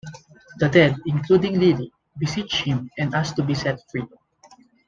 [0.57, 4.07] The dead, including Lily, beseech him and ask to be set free.